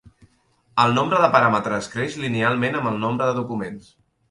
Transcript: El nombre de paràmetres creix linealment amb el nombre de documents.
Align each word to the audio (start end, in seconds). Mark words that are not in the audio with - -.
El 0.83 0.95
nombre 0.99 1.19
de 1.25 1.29
paràmetres 1.35 1.91
creix 1.97 2.17
linealment 2.25 2.81
amb 2.81 2.93
el 2.95 3.01
nombre 3.07 3.31
de 3.31 3.39
documents. 3.45 3.97